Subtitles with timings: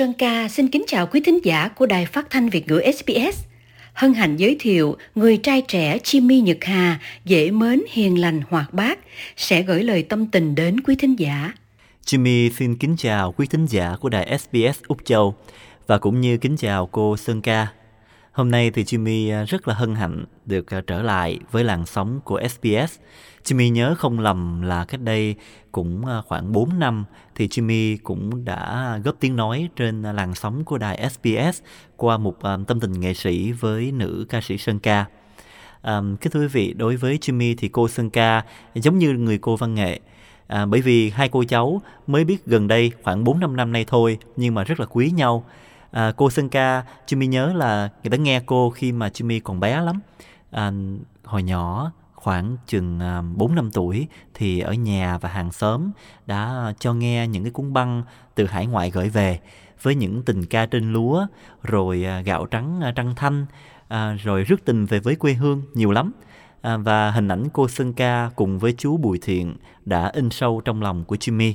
[0.00, 3.44] Sơn Ca xin kính chào quý thính giả của Đài Phát thanh Việt ngữ SBS.
[3.92, 8.74] Hân hạnh giới thiệu người trai trẻ Jimmy Nhật Hà, dễ mến, hiền lành, hoạt
[8.74, 8.98] bát,
[9.36, 11.52] sẽ gửi lời tâm tình đến quý thính giả.
[12.06, 15.34] Jimmy xin kính chào quý thính giả của đài SBS Úc Châu
[15.86, 17.66] và cũng như kính chào cô Sơn Ca.
[18.40, 21.86] Hôm nay thì Jimmy à, rất là hân hạnh được à, trở lại với làn
[21.86, 22.98] sóng của SBS.
[23.44, 25.34] Jimmy nhớ không lầm là cách đây
[25.72, 27.04] cũng à, khoảng 4 năm
[27.34, 31.62] thì Jimmy cũng đã góp tiếng nói trên làn sóng của đài SBS
[31.96, 35.04] qua một tâm tình nghệ sĩ với nữ ca sĩ Sơn Ca.
[35.82, 38.44] À, kính thưa quý vị, đối với Jimmy thì cô Sơn Ca
[38.74, 40.00] giống như người cô văn nghệ.
[40.46, 43.84] À, bởi vì hai cô cháu mới biết gần đây khoảng 4 năm năm nay
[43.88, 45.44] thôi nhưng mà rất là quý nhau
[45.90, 49.60] à, cô Sơn Ca Jimmy nhớ là người ta nghe cô khi mà Jimmy còn
[49.60, 50.00] bé lắm.
[50.50, 50.72] À,
[51.24, 55.90] hồi nhỏ khoảng chừng à, bốn 4 năm tuổi thì ở nhà và hàng xóm
[56.26, 58.02] đã cho nghe những cái cuốn băng
[58.34, 59.40] từ hải ngoại gửi về
[59.82, 61.26] với những tình ca trên lúa
[61.62, 63.46] rồi à, gạo trắng à, trăng thanh
[64.24, 66.12] rồi rước tình về với quê hương nhiều lắm.
[66.62, 70.82] Và hình ảnh cô Sơn Ca cùng với chú Bùi Thiện đã in sâu trong
[70.82, 71.54] lòng của Jimmy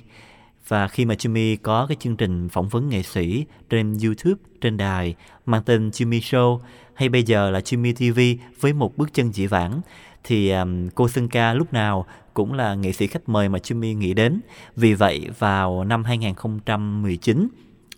[0.67, 4.77] và khi mà Jimmy có cái chương trình phỏng vấn nghệ sĩ trên YouTube, trên
[4.77, 6.59] đài mang tên Jimmy Show
[6.93, 9.81] hay bây giờ là Jimmy TV với một bước chân dĩ vãng
[10.23, 13.97] thì um, cô Sơn Ca lúc nào cũng là nghệ sĩ khách mời mà Jimmy
[13.97, 14.39] nghĩ đến.
[14.75, 17.47] Vì vậy vào năm 2019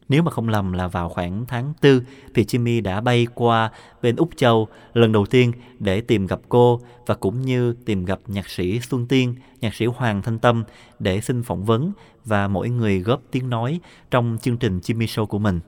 [0.09, 1.99] nếu mà không lầm là vào khoảng tháng 4
[2.33, 3.71] thì Jimmy đã bay qua
[4.02, 8.19] bên Úc Châu lần đầu tiên để tìm gặp cô và cũng như tìm gặp
[8.27, 10.63] nhạc sĩ Xuân Tiên, nhạc sĩ Hoàng Thanh Tâm
[10.99, 11.91] để xin phỏng vấn
[12.28, 13.80] và mỗi người góp tiếng nói
[14.11, 15.59] trong chương trình Jimmy Show của mình.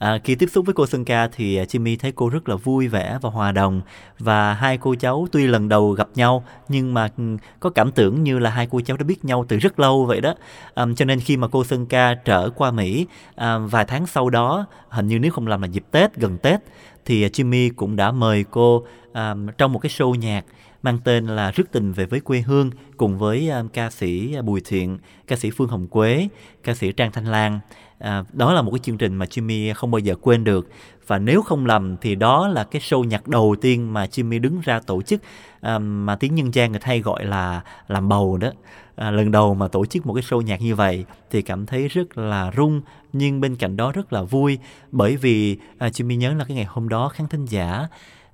[0.00, 2.88] À, khi tiếp xúc với cô Sơn Ca thì Jimmy thấy cô rất là vui
[2.88, 3.80] vẻ và hòa đồng
[4.18, 7.24] và hai cô cháu tuy lần đầu gặp nhau nhưng mà ừ,
[7.60, 10.20] có cảm tưởng như là hai cô cháu đã biết nhau từ rất lâu vậy
[10.20, 10.34] đó.
[10.74, 14.30] À, cho nên khi mà cô Sơn Ca trở qua Mỹ à, vài tháng sau
[14.30, 16.60] đó hình như nếu không làm là dịp Tết gần Tết
[17.04, 20.44] thì Jimmy cũng đã mời cô à, trong một cái show nhạc
[20.82, 24.42] mang tên là Rước tình về với quê hương cùng với uh, ca sĩ à,
[24.42, 26.28] Bùi Thiện, ca sĩ Phương Hồng Quế,
[26.64, 27.60] ca sĩ Trang Thanh Lan.
[27.98, 30.68] À, đó là một cái chương trình mà Jimmy không bao giờ quên được
[31.06, 34.60] và nếu không lầm thì đó là cái show nhạc đầu tiên mà Jimmy đứng
[34.60, 35.22] ra tổ chức
[35.60, 38.50] à, mà tiếng nhân gian người hay gọi là làm bầu đó
[38.96, 41.88] à, lần đầu mà tổ chức một cái show nhạc như vậy thì cảm thấy
[41.88, 42.80] rất là rung
[43.12, 44.58] nhưng bên cạnh đó rất là vui
[44.90, 47.86] bởi vì à, Jimmy nhớ là cái ngày hôm đó khán thính giả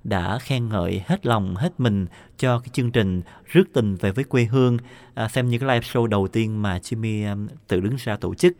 [0.07, 2.05] đã khen ngợi hết lòng hết mình
[2.37, 4.77] cho cái chương trình rước tình về với quê hương.
[5.13, 8.35] À, xem như cái live show đầu tiên mà Jimmy um, tự đứng ra tổ
[8.35, 8.53] chức.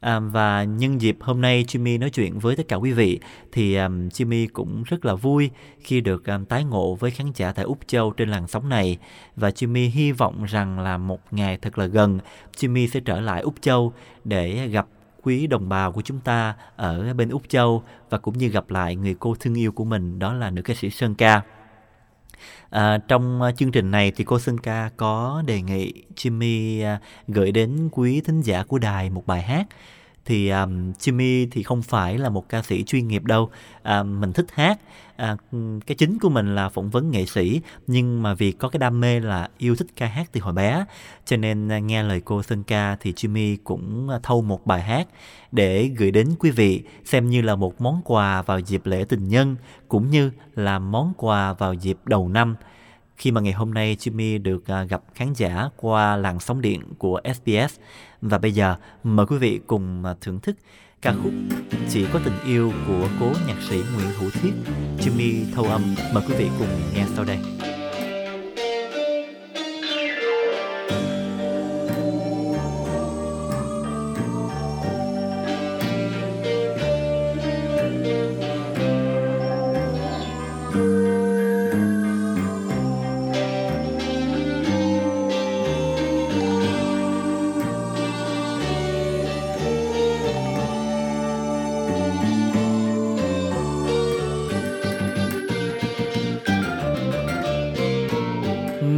[0.00, 3.20] À, và nhân dịp hôm nay Jimmy nói chuyện với tất cả quý vị
[3.52, 5.50] thì um, Jimmy cũng rất là vui
[5.80, 8.98] khi được um, tái ngộ với khán giả tại Úc Châu trên làn sóng này.
[9.36, 12.18] Và Jimmy hy vọng rằng là một ngày thật là gần
[12.56, 13.92] Jimmy sẽ trở lại Úc Châu
[14.24, 14.86] để gặp
[15.22, 18.96] quý đồng bào của chúng ta ở bên Úc Châu và cũng như gặp lại
[18.96, 21.42] người cô thương yêu của mình đó là nữ ca sĩ Sơn Ca.
[22.70, 27.52] À, trong chương trình này thì cô Sơn Ca có đề nghị Jimmy à, gửi
[27.52, 29.66] đến quý thính giả của đài một bài hát
[30.28, 33.50] thì um, Jimmy thì không phải là một ca sĩ chuyên nghiệp đâu.
[33.82, 34.78] À, mình thích hát.
[35.16, 35.36] À,
[35.86, 39.00] cái chính của mình là phỏng vấn nghệ sĩ nhưng mà vì có cái đam
[39.00, 40.84] mê là yêu thích ca hát từ hồi bé
[41.24, 44.82] cho nên à, nghe lời cô Sơn ca thì Jimmy cũng à, thâu một bài
[44.82, 45.08] hát
[45.52, 49.28] để gửi đến quý vị xem như là một món quà vào dịp lễ tình
[49.28, 49.56] nhân
[49.88, 52.56] cũng như là món quà vào dịp đầu năm
[53.18, 56.82] khi mà ngày hôm nay Jimmy được à, gặp khán giả qua làn sóng điện
[56.98, 57.80] của SBS.
[58.22, 60.56] Và bây giờ, mời quý vị cùng à, thưởng thức
[61.02, 61.32] ca khúc
[61.90, 64.52] Chỉ có tình yêu của cố nhạc sĩ Nguyễn Hữu Thiết.
[64.98, 65.82] Jimmy, thâu âm,
[66.14, 67.57] mời quý vị cùng nghe sau đây.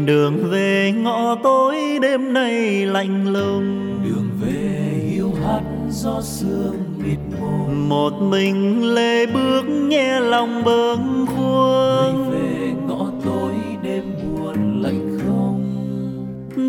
[0.06, 3.98] Đường về ngõ tối đêm nay lạnh lùng.
[4.04, 7.72] Đường về hiu hắt gió sương mịt mù.
[7.72, 12.30] Một mình lê bước nghe lòng bâng khuâng.
[12.30, 13.52] Về ngõ tối
[13.82, 15.64] đêm buồn lạnh không?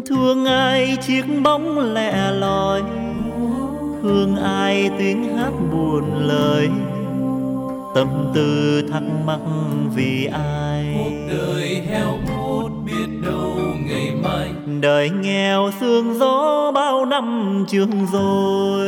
[0.06, 2.82] Thương ai chiếc bóng lẻ loi?
[4.02, 6.70] Thương ai tiếng hát buồn lời?
[7.96, 9.40] Tâm tư thắc mắc
[9.96, 10.61] vì ai
[14.82, 18.88] đời nghèo sương gió bao năm trường rồi.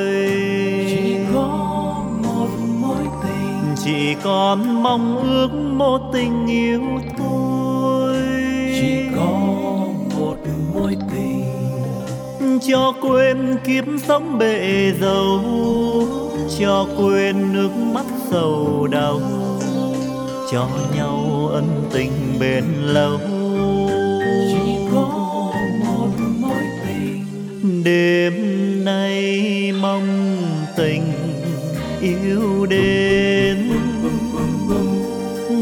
[0.90, 2.48] Chỉ có một
[2.82, 3.76] mối tình.
[3.86, 6.82] Chỉ còn mong ước một tình yêu
[7.18, 8.16] thôi.
[8.82, 9.30] Chỉ có
[10.20, 10.38] một
[10.74, 11.44] mối tình.
[12.68, 15.42] Cho quên kiếp sống bể dâu
[16.60, 19.20] cho quên nước mắt sầu đau
[20.52, 23.20] cho nhau ân tình bền lâu
[27.84, 28.34] đêm
[28.86, 30.38] nay mong
[30.78, 31.04] tình
[32.02, 33.72] yêu đến.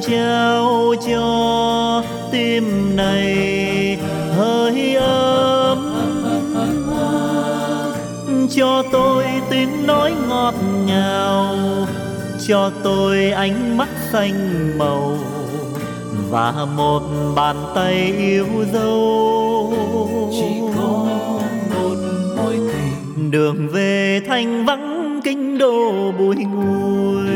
[0.08, 3.98] Trao cho tim này
[4.38, 5.94] hơi ấm,
[8.56, 11.58] cho tôi tiếng nói ngọt ngào,
[12.48, 15.18] cho tôi ánh mắt xanh màu
[16.30, 17.02] và một
[17.36, 19.74] bàn tay yêu dấu
[23.32, 27.28] đường về thanh vắng kinh đô bụi nguôi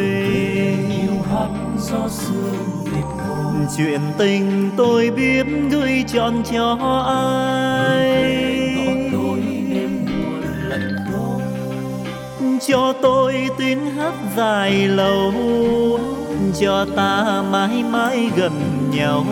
[0.90, 8.46] yêu hát gió sương mịt mù chuyện tình tôi biết gửi trọn cho ai.
[12.68, 15.34] Cho tôi tiếng hát dài lâu.
[16.60, 18.52] Cho ta mãi mãi gần
[18.96, 19.26] nhau.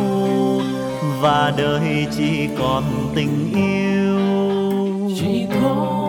[1.22, 2.84] Và đời chỉ còn
[3.16, 4.20] tình yêu.
[5.20, 6.03] Chỉ có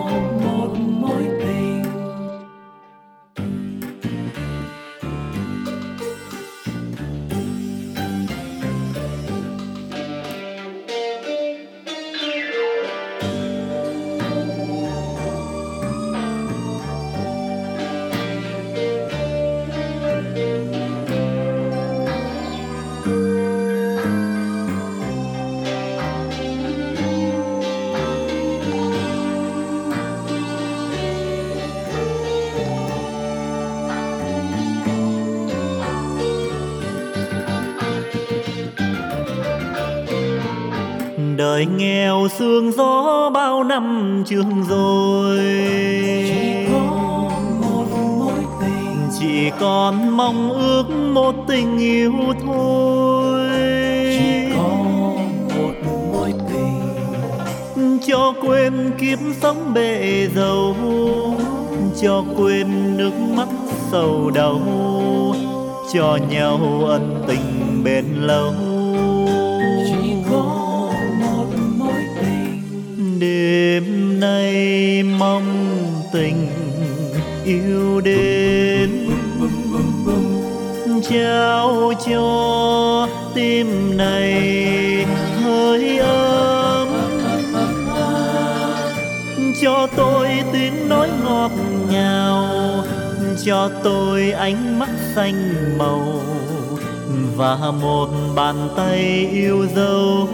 [41.65, 45.39] đời nghèo sương gió bao năm trường rồi.
[46.27, 47.29] Chỉ có
[47.61, 47.85] một
[48.19, 49.09] mối tình.
[49.19, 50.83] Chỉ còn mong ước
[51.13, 52.13] một tình yêu
[52.45, 53.49] thôi.
[54.19, 54.67] Chỉ có
[55.57, 55.73] một
[56.13, 57.99] mối tình.
[58.07, 60.75] Cho quên kiếp sống bể dâu
[62.01, 63.47] cho quên nước mắt
[63.91, 64.61] sầu đau
[65.93, 68.53] cho nhau ân tình bền lâu
[73.75, 75.77] đêm nay mong
[76.13, 76.47] tình
[77.45, 78.89] yêu đến.
[81.09, 85.05] Trao cho tim này
[85.43, 86.87] hơi ấm.
[89.61, 91.51] Cho tôi tiếng nói ngọt
[91.91, 92.47] ngào.
[93.45, 96.21] Cho tôi ánh mắt xanh màu.
[97.35, 100.27] Và một bàn tay yêu dấu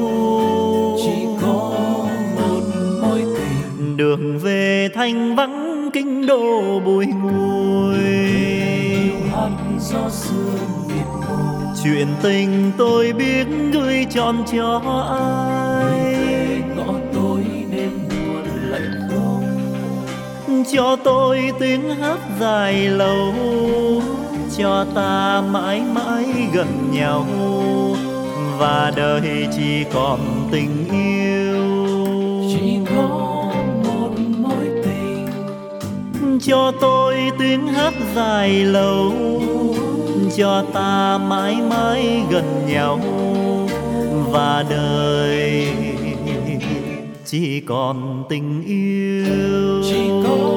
[4.82, 7.98] về thanh vắng kinh đô bụi ngùi.
[11.84, 16.16] Chuyện tình tôi biết gửi trọn cho ai.
[20.74, 23.34] Cho tôi tiếng hát dài lâu,
[24.58, 27.26] cho ta mãi mãi gần nhau.
[28.58, 30.20] Và đời chỉ còn
[30.52, 31.21] tình yêu.
[36.42, 39.14] Cho tôi tiếng hát dài lâu,
[40.38, 43.00] cho ta mãi mãi gần nhau
[44.32, 45.68] và đời.
[47.26, 49.84] Chỉ còn tình yêu.
[49.84, 50.51] Chỉ còn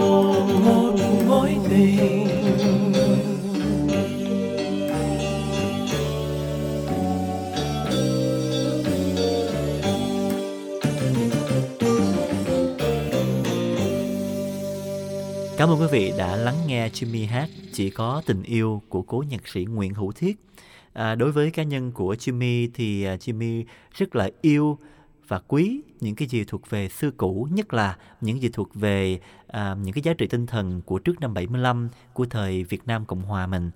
[15.65, 19.25] Cảm ơn quý vị đã lắng nghe Jimmy hát Chỉ có tình yêu của cố
[19.29, 20.37] nhạc sĩ Nguyễn Hữu Thiết.
[20.93, 24.79] À, đối với cá nhân của Jimmy thì à, Jimmy rất là yêu
[25.29, 29.21] và quý những cái gì thuộc về xưa cũ, nhất là những gì thuộc về
[29.47, 33.05] à, những cái giá trị tinh thần của trước năm 75 của thời Việt Nam
[33.05, 33.71] Cộng Hòa mình.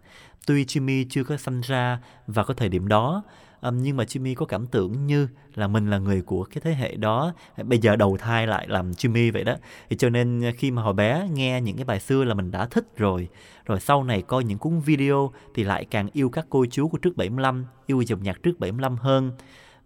[0.46, 3.22] Tuy Jimmy chưa có sinh ra vào cái thời điểm đó,
[3.60, 6.74] um, nhưng mà Jimmy có cảm tưởng như là mình là người của cái thế
[6.74, 7.32] hệ đó.
[7.64, 9.54] Bây giờ đầu thai lại làm Jimmy vậy đó.
[9.90, 12.50] Thì cho nên à, khi mà hồi bé nghe những cái bài xưa là mình
[12.50, 13.28] đã thích rồi.
[13.66, 16.98] Rồi sau này coi những cuốn video thì lại càng yêu các cô chú của
[16.98, 19.32] trước 75 yêu dòng nhạc trước 75 hơn.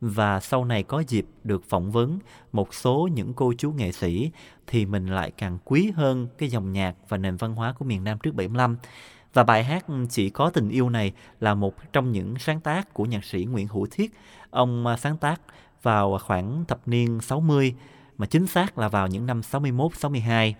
[0.01, 2.19] Và sau này có dịp được phỏng vấn
[2.53, 4.31] một số những cô chú nghệ sĩ
[4.67, 8.05] thì mình lại càng quý hơn cái dòng nhạc và nền văn hóa của miền
[8.05, 8.77] Nam trước 75.
[9.35, 13.05] Và bài hát Chỉ có tình yêu này là một trong những sáng tác của
[13.05, 14.13] nhạc sĩ Nguyễn Hữu Thiết.
[14.51, 15.41] Ông à, sáng tác
[15.83, 17.75] vào khoảng thập niên 60
[18.19, 20.55] mà chính xác là vào những năm 61 62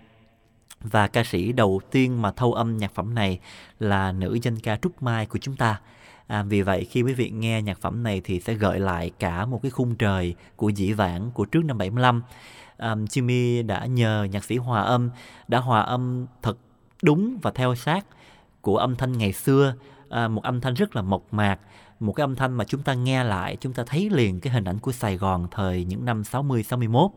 [0.81, 3.39] và ca sĩ đầu tiên mà thâu âm nhạc phẩm này
[3.79, 5.79] là nữ danh ca Trúc Mai của chúng ta.
[6.27, 9.45] À, vì vậy khi quý vị nghe nhạc phẩm này thì sẽ gợi lại cả
[9.45, 12.23] một cái khung trời của dĩ vãng của trước năm 75.
[12.77, 15.09] À, Jimmy đã nhờ nhạc sĩ hòa âm
[15.47, 16.57] đã hòa âm thật
[17.03, 18.05] đúng và theo sát
[18.63, 19.73] của âm thanh ngày xưa,
[20.09, 21.59] à, một âm thanh rất là mộc mạc,
[21.99, 24.63] một cái âm thanh mà chúng ta nghe lại chúng ta thấy liền cái hình
[24.63, 27.11] ảnh của Sài Gòn thời những năm 60 61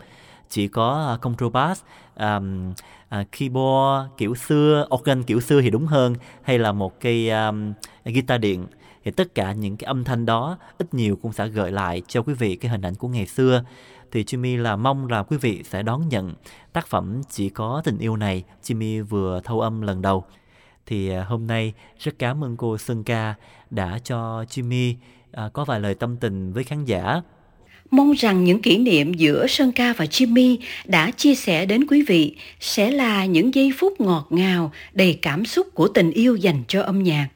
[0.48, 1.82] chỉ có à, contrabass
[2.16, 2.76] um, uh,
[3.08, 7.72] à, keyboard kiểu xưa organ kiểu xưa thì đúng hơn hay là một cây um,
[8.04, 8.66] guitar điện.
[9.04, 12.22] Thì tất cả những cái âm thanh đó ít nhiều cũng sẽ gợi lại cho
[12.22, 13.64] quý vị cái hình ảnh của ngày xưa.
[14.12, 16.34] Thì Jimmy là mong là quý vị sẽ đón nhận
[16.72, 18.44] tác phẩm chỉ có tình yêu này.
[18.62, 20.24] Jimmy vừa thâu âm lần đầu
[20.86, 23.34] thì à, hôm nay rất cảm ơn cô Sơn Ca
[23.70, 24.94] đã cho Jimmy
[25.32, 27.20] à, có vài lời tâm tình với khán giả
[27.90, 32.02] Mong rằng những kỷ niệm giữa Sơn Ca và Jimmy đã chia sẻ đến quý
[32.02, 36.62] vị sẽ là những giây phút ngọt ngào, đầy cảm xúc của tình yêu dành
[36.68, 37.28] cho âm nhạc.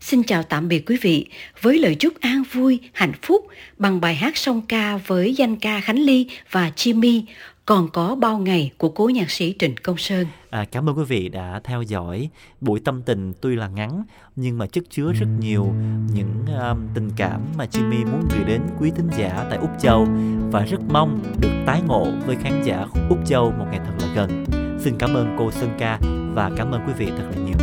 [0.00, 1.26] Xin chào tạm biệt quý vị
[1.60, 3.46] với lời chúc an vui, hạnh phúc
[3.78, 7.22] bằng bài hát song ca với danh ca Khánh Ly và Jimmy
[7.66, 10.26] còn có bao ngày của cố nhạc sĩ Trịnh Công Sơn.
[10.50, 12.28] À, cảm ơn quý vị đã theo dõi
[12.60, 14.02] buổi tâm tình tuy là ngắn
[14.36, 15.74] nhưng mà chất chứa rất nhiều
[16.14, 20.06] những um, tình cảm mà Jimmy muốn gửi đến quý thính giả tại Úc Châu
[20.50, 24.14] và rất mong được tái ngộ với khán giả Úc Châu một ngày thật là
[24.14, 24.44] gần.
[24.80, 25.98] Xin cảm ơn cô Sơn Ca
[26.34, 27.56] và cảm ơn quý vị thật là nhiều.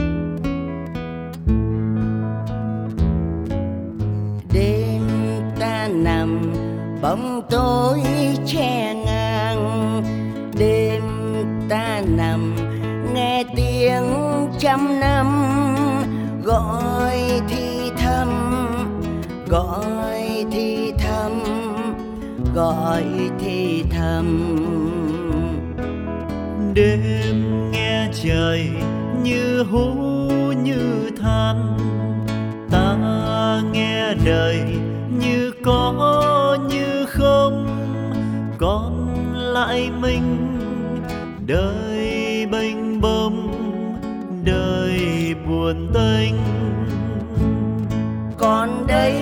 [4.54, 5.02] Đêm
[5.60, 6.54] ta nằm
[7.02, 8.02] bóng tối
[8.46, 9.13] che ngang
[14.74, 15.28] trăm năm,
[16.44, 18.30] gọi thì thầm
[19.48, 21.32] gọi thì thầm
[22.56, 23.04] gọi
[23.40, 24.26] thì thầm
[26.74, 28.70] đêm nghe trời
[29.24, 29.94] như hú
[30.64, 31.78] như than,
[32.72, 32.98] ta
[33.72, 34.62] nghe đời
[35.20, 37.68] như có như không
[38.58, 40.48] còn lại mình
[41.48, 42.03] đời
[45.64, 46.36] buồn tênh
[48.38, 49.16] còn đây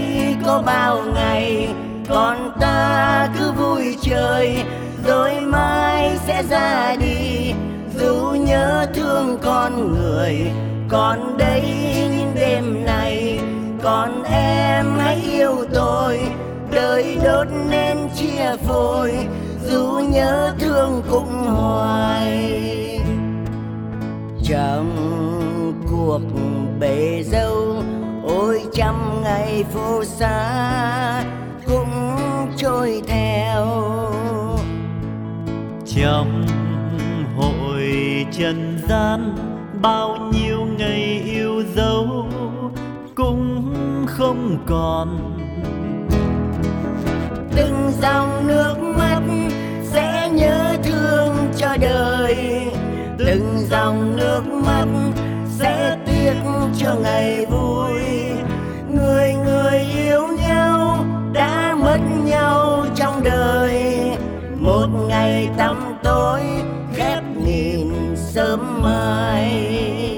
[0.46, 1.70] có bao ngày,
[2.10, 4.64] còn ta cứ vui chơi,
[5.06, 7.54] rồi mai sẽ ra đi.
[7.96, 10.52] Dù nhớ thương con người,
[10.90, 11.62] còn đây
[12.18, 13.40] những đêm này,
[13.84, 16.20] còn em hãy yêu tôi.
[16.72, 19.14] Đời đốt nên chia phôi
[19.70, 23.00] dù nhớ thương cũng hoài.
[24.44, 25.22] Chẳng
[26.06, 26.22] cuộc
[26.80, 27.84] bể dâu
[28.24, 31.24] ôi trăm ngày phố xa
[31.68, 32.16] cũng
[32.58, 33.66] trôi theo.
[35.86, 36.46] Trong
[37.38, 37.86] hội
[38.32, 39.36] trần gian
[39.82, 42.28] bao nhiêu ngày yêu dấu
[43.16, 43.74] cũng
[44.08, 45.38] không còn.
[47.56, 49.22] Từng dòng nước mắt
[49.84, 52.62] sẽ nhớ thương cho đời.
[53.18, 54.86] Từng dòng nước mắt
[55.62, 56.34] sẽ tiếc
[56.78, 58.00] cho ngày vui.
[58.94, 63.96] Người người yêu nhau đã mất nhau trong đời.
[64.56, 66.42] Một ngày tăm tối,
[66.96, 70.11] khép nghìn sớm mai.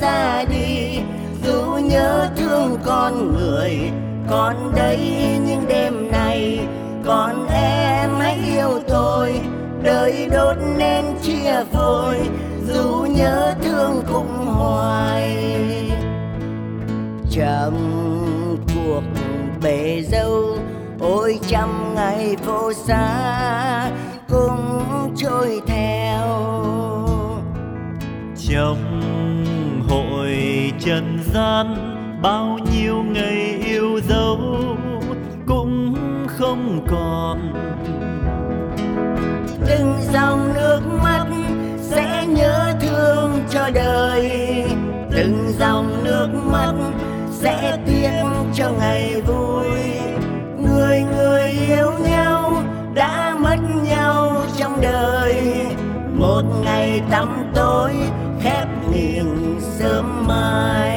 [0.00, 1.00] Ra đi.
[1.44, 3.90] Dù nhớ thương con người
[4.30, 4.98] còn đây
[5.46, 6.60] những đêm này
[7.04, 9.40] còn em hãy yêu tôi.
[9.82, 12.16] Đời đốt nên chia phôi
[12.66, 15.36] dù nhớ thương cũng hoài.
[17.30, 17.76] Trong
[18.74, 19.02] cuộc
[19.62, 20.56] bể dâu,
[21.00, 23.90] ôi trăm ngày vô xa
[24.28, 24.82] cũng
[25.16, 26.28] trôi theo.
[28.48, 28.78] Trong
[29.88, 30.32] hội
[30.78, 31.66] trần gian,
[32.22, 34.38] bao nhiêu ngày yêu dấu
[35.46, 35.94] cũng
[36.26, 37.52] không còn.
[40.12, 41.26] Dòng nước mắt
[41.80, 44.30] sẽ nhớ thương cho đời.
[45.10, 46.72] Từng dòng nước mắt
[47.30, 48.22] sẽ tiếc
[48.54, 49.66] cho ngày vui.
[50.58, 52.62] Người người yêu nhau
[52.94, 55.66] đã mất nhau trong đời.
[56.14, 57.92] Một ngày tăm tối
[58.40, 60.87] happening in some mind.